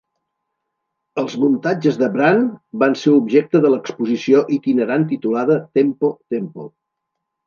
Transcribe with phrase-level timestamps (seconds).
[1.23, 2.47] Els muntatges de Brandt
[2.83, 6.67] van ser objecte de l'exposició itinerant titulada 'Tempo, Tempo!'.